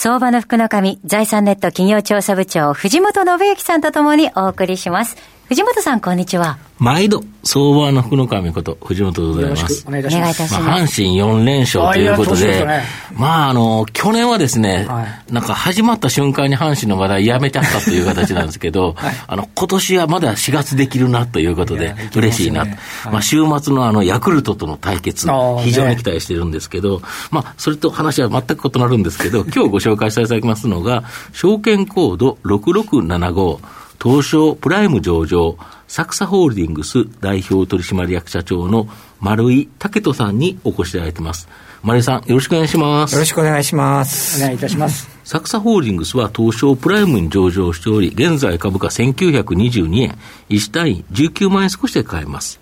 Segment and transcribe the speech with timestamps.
[0.00, 5.16] 相場の福の神財産ネット企業調査部長藤本信之さんとともにお送りします。
[5.48, 6.58] 藤本さんこんにちは。
[6.78, 9.84] 毎度、相場の福の神こと、藤本でございます。
[9.88, 10.54] お願いいたします。
[10.54, 12.82] まあ、阪神4連勝ということで、ね、
[13.16, 22.68] まあ、あの、去年はですね、はい、なんか始まった瞬間に阪神の話題やめちゃったという形なんですけど、 はい、あの、今年はまだ4月できるなということで、嬉しいなと。
[22.68, 22.78] はい、
[23.14, 25.26] まあ、週末のあの、ヤクルトとの対決、
[25.64, 33.58] 非常に期待してるんですけど、ね、まあ、それと話は全く異なるんですけど、 今日ご紹介させていただきますのが、証券コード6675、
[34.02, 38.88] 東証プライム上場、サクサホールディングス代表取締役社長の
[39.20, 41.48] 丸井武人さんにお越しいただいてます。
[41.82, 43.14] 丸井さん、よろしくお願いします。
[43.14, 44.42] よろしくお願いします。
[44.42, 45.08] お願いいたします。
[45.24, 52.60] サクサホールディングスは東証プライムに上場しており、現在株価1922円、1単位19万円少しで買えます。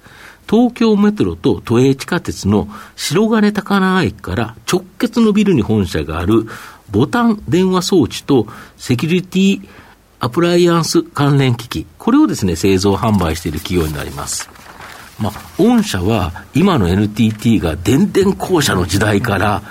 [0.49, 6.47] 東京メトロと都営地下鉄の白金高輪駅から直結のビルに本社がある
[6.91, 9.69] ボタン電話装置とセキュリティ
[10.21, 14.49] アプライアンス関連機器、これをですね、製造販売している企業になります。
[15.19, 19.63] まあ、御社は今の NTT が電電公社の時代から、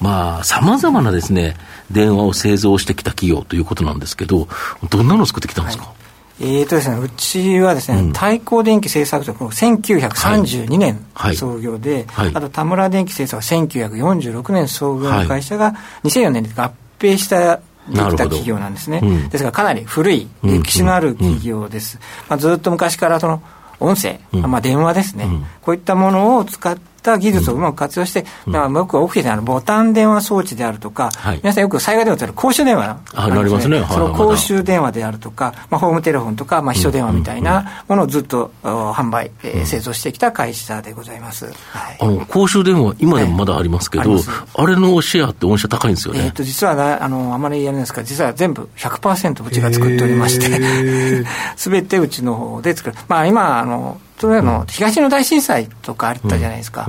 [0.00, 1.56] まあ、様々なですね、
[1.90, 4.48] 電話を製造してきた企業ということなんですけど、
[4.90, 6.03] どんなのを作ってきたんですか、はい
[6.40, 11.04] えーとですね、うちはですね、うん、太閤電機製作所、1932年
[11.36, 12.26] 創業で、はい。
[12.26, 17.62] はい、あと田村電機製作は1946年創業の会社が2004年に合併したで
[17.92, 23.42] きた企業なんですね、うん、ですからかなり古い歴史のある企業です、まあ、ずっと昔からその
[23.78, 25.28] 音声、まあ、電話ですね、
[25.60, 44.20] こういったものを使ってった技術をうまく活用して、うん、まあ、よくオフィスるボタン電話装置であるとか、はい、皆さんよく災害電話って公衆電話あなりますね、その公衆電話であるとか、まあ、ホームテレフォンとか、まあ、秘書電話みたいなものをずっと販売、えー、製造してきた会社でございます、はい、あの公衆電話、今でもまだありますけど、はい、
[44.54, 46.26] ああれのシェアって御社高いんですよね。
[46.26, 51.24] えー、と実はなあのあまりやるんですが、実は全部100%うちが作っておりまして、
[51.56, 56.86] すべ てうちの方で作る、まあ、今あの、とりあえず東日本大震災とかあったじゃないですか。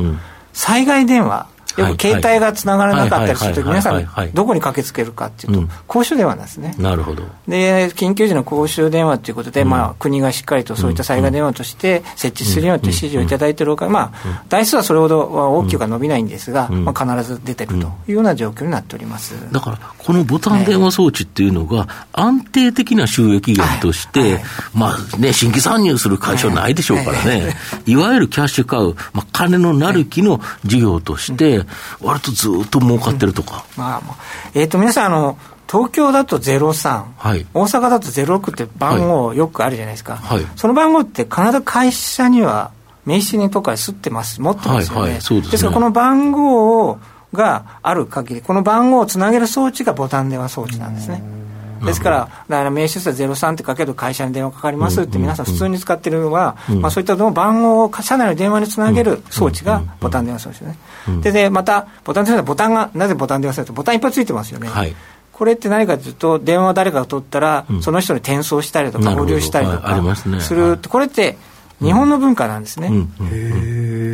[0.53, 1.47] 災害電話
[1.77, 6.75] よく携帯がつながらなかったりするとき、皆さん、どこに駆けつけるかっていうと、公衆電話なんですね。
[6.77, 7.23] なるほど。
[7.47, 19.35] で、緊急時の公衆電話ということで、まあ、国がしっかりとそういった災害電話として設置するようにという指示をいただいているほか、まあ、台数はそれほどは大きくは伸びないんですが、まあ、必ず出てるというような状況になっております。
[19.51, 24.41] だから、このボタン電話装置っていうのが、安定的な収益源として、
[24.73, 27.95] まあね、新規参入する会社はないでしょうからね、い。
[27.95, 31.64] わゆるキャッシュ買う、まあ、金のなる木の事業として、
[32.01, 33.65] 割とずっと儲かってるとか。
[33.77, 34.01] うん、まあ、
[34.53, 35.37] えっ、ー、と、皆さん、あの、
[35.69, 42.69] 東京だと03、はい、大阪だと06って番号よくあるじゃないですか、はい、その番号って必ず会社には
[43.03, 44.41] 名刺にとかすってます。
[44.41, 45.41] 持ってますよね、はいはい、ですね。
[45.41, 46.99] ですからこの番号を
[47.35, 51.21] がある限りこの番号をつなげる装置がボタン電話装置なんですね
[51.83, 52.17] ですから、
[52.49, 60.77] だから名刺数は03って書ける会社に電話かかりますって皆さん普通に使ってるのは、まあ、そういった番号を社内の電話につなげる装置がボタン電話装置ですね。
[61.21, 64.67] でで、また、ボタン電話ボタンが、なぜボタン電話すると、ボタンいっぱいついてますよね。
[64.67, 64.95] はい。
[65.33, 71.37] これって何かというと、電話を誰かが取ったら、その人に転送したりとか、保留したりとかする、これって、
[71.81, 72.89] 日本の文化なんですね、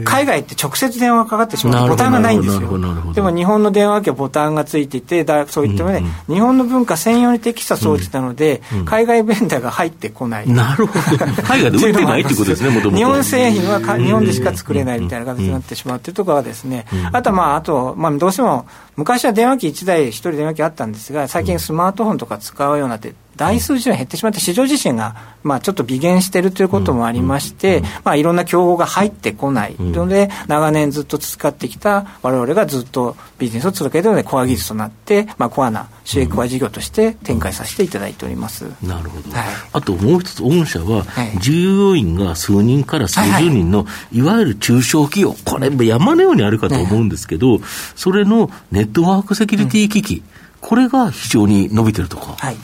[0.04, 3.14] 海外って直接電話かかってしまうボタンがないんですよ。
[3.14, 10.50] でも日本の電話機はボタンがついていてだそういったので、日本の文化専用に適した装置なので、海外ベンダーが入ってこない。
[10.50, 11.02] なるほど
[11.44, 29.76] 海外で売ってないってことですね もともと日本製品は日本でしか作れないみたいな形になってしまうっていうところはですね、あとはまああと、まあ、どうしても昔は電話機1台1人電話機あったんですが最近スマートフォンとか使うようになって台数自体減ってしまって、市場自身が、まあ、ちょっと微減しているということもありまして、まあ、いろんな競合が入ってこない。
[29.79, 38.66] ので、長年ずっと使ってきたわれわれがずっとビジネスを続けているので、コア技術となって、まあ、コアな収益コア事業として展開させていただいております。
[38.84, 39.32] なるほど。
[39.32, 41.06] はい、あともう一つ、御社は、
[41.40, 47.59] 従業員が数人から数十人の、いわゆる中小企業、これ、山のようにあるかと思うんですけど、
[47.96, 50.23] それのネットワークセキュリティ機器、
[50.59, 52.35] これが非常に伸びてるとか。
[52.38, 52.58] はい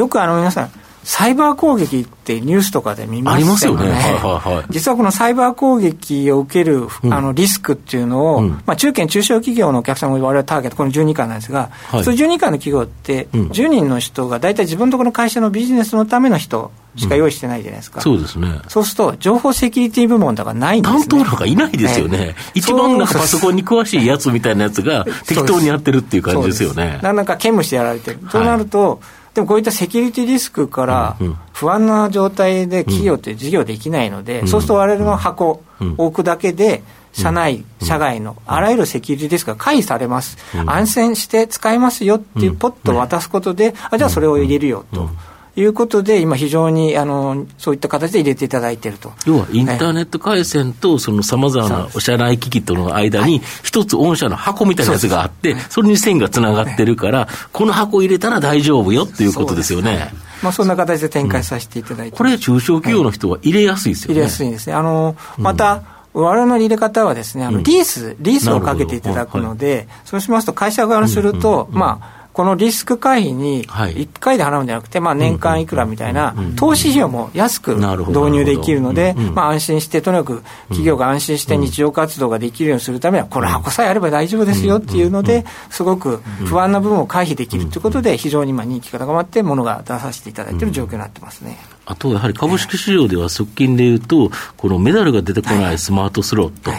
[0.00, 0.70] よくあの皆さん、
[1.04, 3.42] サイバー攻撃ってニュースとかで見ますよね。
[3.42, 3.90] ありますよね。
[3.90, 18.00] はいはいはい、実はこのサイバー攻撃を受ける、あのリスクっていうのを、うん、まあ中堅中小企業のお客さんも我々ターゲット、この12巻なんですが、はい、その12巻の企業って、10人の人が大体自分のところの会社のビジネスのための人しか用意してないじゃないですか。
[18.00, 18.60] そうですね。
[18.68, 21.00] そうすると、情報セキュリティ部門とかないんですね。
[21.08, 22.34] 担当とかいないですよね。
[22.54, 27.00] 一番なんかパソコンに詳しいやつみたいなやつが適当にやってるっていう感じですよね。
[27.02, 28.18] なんか兼務してやられてる。
[28.30, 29.00] となると、
[29.34, 31.16] でもこういったセキュリティリスクから
[31.52, 35.62] 不安な状態で企業って事業できないので、そうすると我々の箱を
[35.96, 36.82] 置くだけで、
[37.12, 40.36] 社内、社外のあらゆるセキュリティリスクが回避されます、
[40.66, 45.10] 安心して使えますよっていうポットを渡すことで、あじゃあそれを入れるよと。
[45.56, 49.12] いうことで、今、非常にあのそういった形で入れていただいていると。
[49.26, 60.12] 要はインターネット回線と、そのさまざまなお社内機器との間に、一つ御社の箱みたいなやつがあって、それに線がつながってるから、この箱入れたら大丈夫よっていうことですよね。
[60.42, 64.14] まあ、そんな形で展開させていただいて、これ、中小企業の人は入れやすいですよね。
[64.14, 64.74] 入れやすいんですね。
[64.74, 65.82] あのまた、
[66.12, 91.58] 我々の入れ方はですね、あのリース、リースをかけていただくので、そうしますと、会社側にすると、まあ、このリスク回避に1回で払うんじゃなくて、まあ、年間いくらみたいな、投資費用も安く導入できるので、まあ、安心して、とにかく企業が安心して日常活動ができるようにするためには、この箱さえあれば大丈夫ですよっていうので、すごく不安な部分を回避できるということで、非常に今人気が高まって、ものが出させていただいている状況になってますね。
[91.84, 96.74] あとやはり株式市場では側近でいうと、このメダルが出てこないスマートスロット、え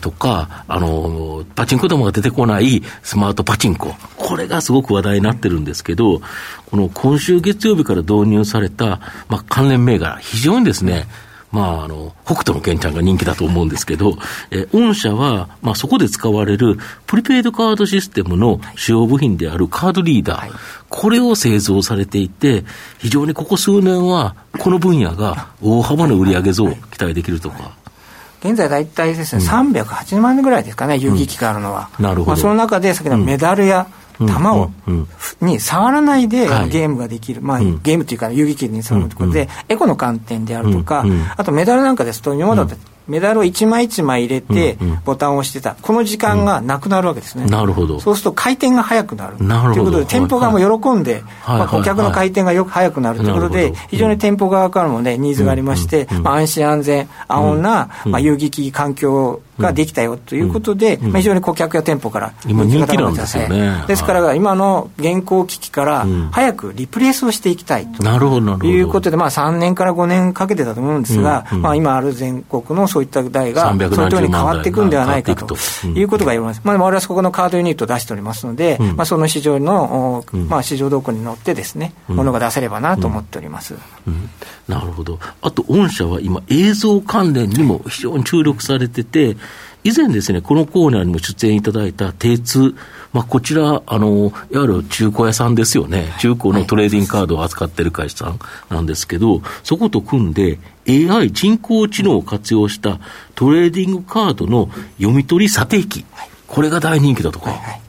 [0.00, 6.20] とか、あの、パチンコ玉が出てこないスマートパチンコ、これがすごく話題になってるんですけど、
[6.66, 11.06] この今週月曜日から導入された、まあ、関連銘柄、非常にですね、
[11.50, 14.18] まあ、あの、北斗の健ちゃんが人気だと思うんですけど、
[14.50, 20.50] え御社は、まあ、そこで使われるプリペイドカードシステムの主要部品であるカードリーダー、はい、
[20.88, 22.64] これを製造されていて、
[22.98, 27.77] 非常にここ数年は、この分野が大幅な売上増を期待できるとか。
[28.40, 31.88] 現在大体ですね、うん、380万ぐらいですかね、遊戯機があるのは。
[31.98, 32.26] うん、なるほど。
[32.28, 33.86] まあ、その中で、先ほどメダルや、
[34.18, 34.70] 球を、
[35.40, 41.04] に触らないでゲームができる、まあ、ゲームというか遊戯機に触るということで、エコの観点であるとか、
[41.36, 42.76] あとメダルなんかですと、今までだと
[43.08, 47.46] メダルを一枚一枚入れて、ボタンを押してた、この時間がなくなるわけですね。
[47.46, 47.98] なるほど。
[48.00, 49.42] そうすると回転が速くなる。
[49.42, 49.74] なるほど。
[49.74, 63.84] ということで、店舗側も喜んで、まあ、顧客の回転がよく速くなるということで、非常に店舗側からもね、ニーズがありまして、まあ、安心安全、安穏な、まあ、遊戯機環境ができたよということで、まあ、非常に顧客や店舗から人気が高まってますよね。
[63.86, 68.02] ですから、今の現行機器から早くリプレイスをしていきたいと。
[68.66, 75.56] いうことで、まあ、3年から5年かけてたと思うんですが、まあ、今ある全国のそういった台が、そのとおりに変わっていくんではないかと
[75.86, 76.60] いうことが言われます。
[76.64, 83.74] まあ、我々はそこのカードユニットを出しておりますので、まあ、その市場の、まあ、市場動向に乗ってですね、ものが出せればなと思っております。
[84.68, 85.18] なるほど。
[85.40, 89.36] あと、御社は今、映像関連にも非常に注力されてて、
[89.84, 92.74] 以前ですね、このコーナーにも出演いただいた T2、
[93.12, 96.12] まあ、こちら、あの、いわゆる中古屋さんですよね。
[96.18, 98.38] 中古のトレーディングカードを扱ってる会社さん
[98.68, 100.58] なんですけど、そこと組んで
[100.88, 102.98] AI 人工知能を活用した
[103.34, 106.04] トレーディングカードの読み取り査定機。
[106.46, 107.50] これが大人気だとか。
[107.50, 107.80] はいはい、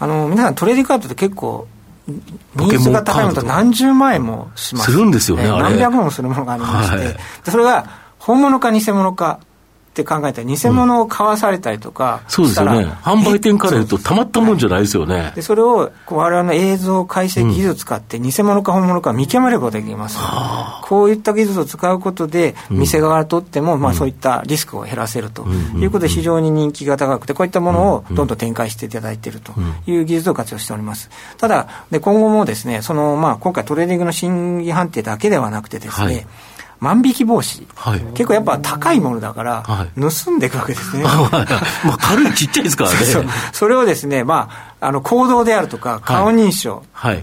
[0.00, 1.66] あの、皆さんトレーディングカードって結構、
[2.08, 4.90] ニーズが高いのと何十万円もします。
[4.90, 7.86] するんですよね、何百万もするものがありまして、はい、それが
[8.18, 9.40] 本物か偽物か
[9.92, 15.20] って考えたら、偽物を買わされたりとか、うん、そうですよね、販売店から言うと、たまったもんじゃないですよね。
[15.20, 25.46] はい、でそれをわれわれの映像解析技術を使って、偽物か本物か見極めることができます、うん、こういった技術を使うことで、店側にとっても、まあ、そういったリスクを減らせると
[25.76, 29.52] いうことで、非常に人気が高くて、こういったものをどんどん展開していただいていると
[29.86, 31.10] いう技術を活用しております。
[31.36, 36.26] ただ、で今後もですね、そのまあ、今回、トレーディングの真偽判定だけではなくてですね、はい
[36.82, 39.62] 万引き防止、はい、結構やっぱ高いものだから、
[39.94, 41.04] 盗んでいくわけですね。
[41.06, 42.96] まあ、軽いちっちゃいですからね。
[43.06, 43.22] そ
[43.52, 46.82] それをですね、まあ、あの行動であるとか、顔認証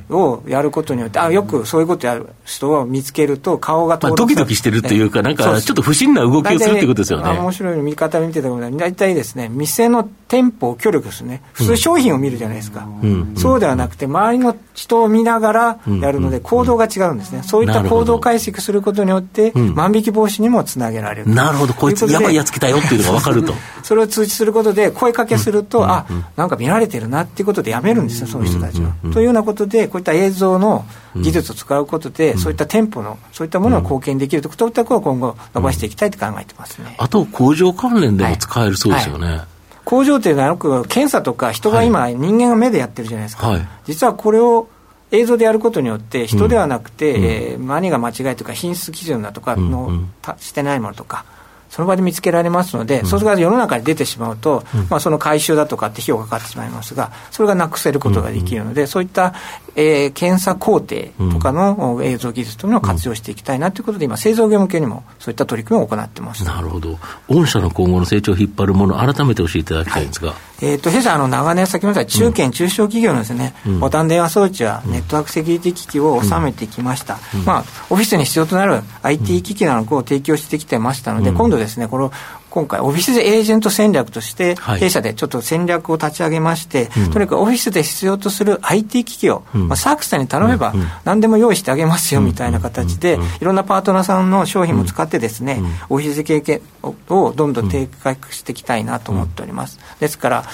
[0.10, 7.38] をやることによって、あよくそういうことやる人を見つけると、顔が登録、まあ、ドキドキしてるというか、なんかちょっと不審な動きをするってことですよね。
[7.38, 21.30] 面白い見方見てたことは、大体ですね、店の店舗を協力するね、普通商品を見るじゃないですか、うん、そうではなくて、周りの人を見ながらやるので、行動が違うんですね、そういった行動解析することによって、万引き防止にもつなげられる。
[21.34, 23.54] なるほど、こいつ、やばいやつ来たよっていうのが分かると。
[23.84, 26.06] それを通知することで、声かけすると、あ
[26.38, 28.94] なんか見られてるなっていうことでやめるんですよ、そういう人たちは。
[29.12, 36.96] というようなことで、こういった映像の技術を使うことで、そういった店舗の、そういったものを貢献できると、いったことを今後、伸ばしていきたいと考えてますね。
[36.98, 39.25] あと、工場関連でも使えるそうですよね。
[39.25, 39.36] はい。
[39.38, 39.48] はい
[39.86, 44.68] 工場っていうのはよく検査とか人が今、人間が目でやってるじゃないですか、はい、実はこれを
[45.12, 51.25] 映像でやることによって人ではなくて、うん、えー、何が間違いとか品質基準だとかの、うん、してないものとか
[51.70, 59.34] その場で見つけられますので、うん、それが世の中に出てしまうと、うん、まあ、その回収だとかって費用がかかってしまいますが、それがなくせることができるので、うん、そういった、
[59.76, 66.44] えー、検査工程とかの映像技術というのを活用していきたいなということで、今、製造業向けにもそういった取り組みを行ってます。
[66.44, 66.98] なるほど、
[67.28, 70.30] 御社の今後の成長を引っ張るもの、改めて教えていただきたいんですが。
[70.30, 82.12] はいえーと、弊社あの長年先ほど中堅中小企業のですね、うん、ボタン電話装置やネットワークセキュリティ機器を収めてきました、うん、まあ、オフィスに必要となる IT 機器などを提供してきてましたので、うん、今度ですねこの
[82.50, 90.74] 今回、オフィスエージェント戦略として、弊社でちょっと戦略を立ち上げまして、はい、とにかくオフィスで必要とする IT 機器を、うん、まあ、サークスさんに頼めば、
[91.06, 99.79] 何でも用意してあげますよみたいな形で、いろんなパートナーさんの商品も使ってですね、オフィス経験をどんどん低下していきたいなと思っております。
[100.00, 100.46] ですから、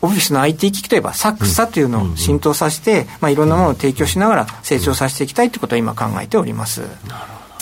[0.00, 6.80] オフィスの IT 機器といえば、サクサというのを浸透させて、まあ、いろんなものを提供しながら成長させていきたいということを今考えております。
[6.80, 7.53] なるほど。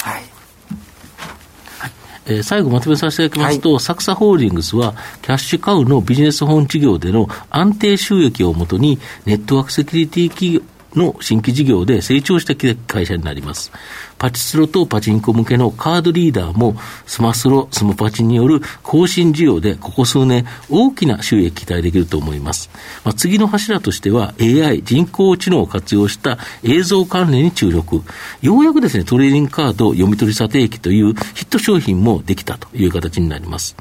[2.26, 2.36] はい。
[2.36, 10.60] えー、最後まとめさせていただきますと、はい、サクサホールディングスは、キャッシュカウのビジネス本事業での安定収益をもとに、ネットワークセキュリティ企業
[10.94, 12.54] の新規事業で成長した
[12.86, 13.72] 会社になります。
[14.18, 22.70] パチスロとパチンコ向けのカードリーダーも、スマスロ、スマパチによる更新事業で、ここ数年、大きな収益期待できると思います。
[23.04, 28.02] まあ、次の柱としては、AI、人工知能を活用した映像関連に注力。
[28.42, 33.76] ようやくですね、トレーディングカード読み取り査定機というヒット商品もできたという形になります。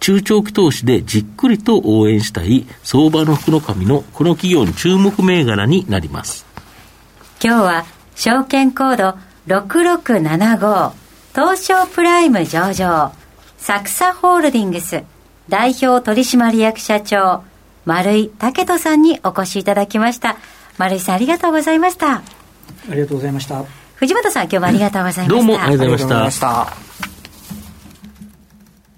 [0.00, 6.49] 中長期投資でじっくりと応援したい相場の福の神のこの企業の注目銘柄になります。
[7.42, 7.84] 今日は
[8.16, 10.92] 証券コード6675
[11.34, 13.12] 東証プライム上場
[13.56, 15.04] サクサホールディングス
[15.48, 17.42] 代表取締役社長
[17.86, 20.36] 丸井武人さんにお越しいただきました。
[20.76, 22.16] 丸井さんありがとうございました。
[22.16, 22.22] あ
[22.90, 23.64] りがとうございました。
[23.94, 25.36] 藤本さん今日もありがとうございました。
[25.36, 26.68] どうもありがとうございました。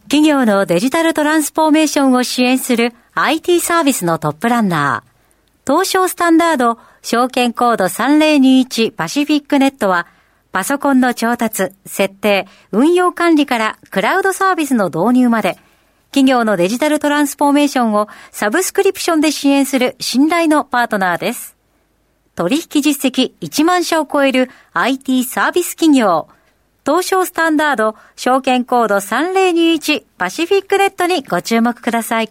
[0.09, 5.12] 企業のデジタルトランスフォーメーションを支援する IT サービスのトップランナー
[5.65, 10.09] 東証スタンダード証券コード3021パシフィックネットは、
[10.51, 15.57] パソコンの調達、設定、運用管理からクラウドサービスの導入まで、
[16.11, 21.57] 企業のデジタルトランスフォーメーションをサブスクリプションで支援する信頼のパートナーです。
[22.35, 26.29] 取引実績1万社を超える IT サービス企業、
[26.85, 32.31] 東証スタンダード証券コード3021パシフィックネットにご注目ください。